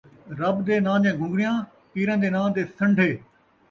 [0.39, 1.57] رب دے ناں دے گھن٘گھݨیاں،
[1.91, 3.09] پیراں دے ناں دے سن٘ڈھے